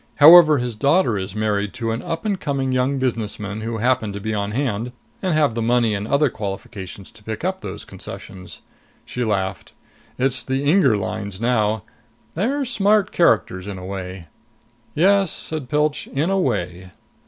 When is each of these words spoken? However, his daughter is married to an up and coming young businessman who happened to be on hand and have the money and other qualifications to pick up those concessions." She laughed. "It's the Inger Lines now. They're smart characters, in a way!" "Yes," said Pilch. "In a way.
However, 0.15 0.57
his 0.57 0.73
daughter 0.73 1.15
is 1.15 1.35
married 1.35 1.75
to 1.75 1.91
an 1.91 2.01
up 2.01 2.25
and 2.25 2.39
coming 2.39 2.71
young 2.71 2.97
businessman 2.97 3.61
who 3.61 3.77
happened 3.77 4.13
to 4.15 4.19
be 4.19 4.33
on 4.33 4.49
hand 4.49 4.93
and 5.21 5.35
have 5.35 5.53
the 5.53 5.61
money 5.61 5.93
and 5.93 6.07
other 6.07 6.27
qualifications 6.31 7.11
to 7.11 7.23
pick 7.23 7.43
up 7.43 7.61
those 7.61 7.85
concessions." 7.85 8.61
She 9.05 9.23
laughed. 9.23 9.73
"It's 10.17 10.43
the 10.43 10.63
Inger 10.63 10.97
Lines 10.97 11.39
now. 11.39 11.83
They're 12.33 12.65
smart 12.65 13.11
characters, 13.11 13.67
in 13.67 13.77
a 13.77 13.85
way!" 13.85 14.25
"Yes," 14.95 15.29
said 15.29 15.69
Pilch. 15.69 16.07
"In 16.07 16.31
a 16.31 16.39
way. 16.39 16.89